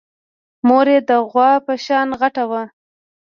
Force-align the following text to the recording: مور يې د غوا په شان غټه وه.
مور 0.67 0.87
يې 0.93 0.99
د 1.09 1.11
غوا 1.29 1.51
په 1.65 1.73
شان 1.85 2.07
غټه 2.19 2.43
وه. 2.49 2.63